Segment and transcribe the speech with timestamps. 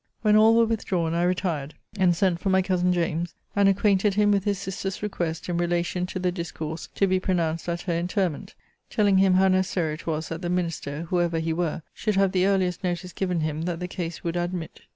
[0.23, 4.31] When all were withdrawn, I retired, and sent for my cousin James, and acquainted him
[4.31, 8.55] with his sister's request in relation to the discourse to be pronounced at her interment;
[8.89, 12.47] telling him how necessary it was that the minister, whoever he were, should have the
[12.47, 14.81] earliest notice given him that the case would admit.